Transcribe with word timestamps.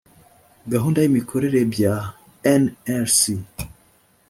gahunda 0.73 0.97
y’ 1.01 1.07
imikorere 1.09 1.59
bya 1.73 1.95
nlc. 2.61 3.21